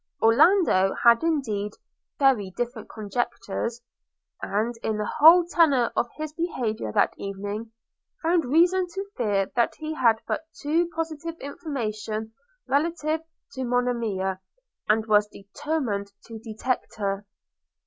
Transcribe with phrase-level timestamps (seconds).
[0.19, 1.73] Orlando had indeed
[2.17, 3.83] very different conjectures;
[4.41, 7.71] and, in the whole tenor of his behaviour that evening,
[8.23, 12.33] found reason to fear that he had but too positive information
[12.67, 14.39] relative to Monimia,
[14.89, 17.27] and was determined to detect her.